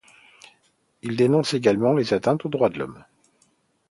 Il 1.03 1.15
dénonce 1.15 1.53
également 1.53 1.93
les 1.93 2.11
atteintes 2.15 2.43
aux 2.43 2.49
droits 2.49 2.69
de 2.69 2.79
l’homme. 2.79 3.03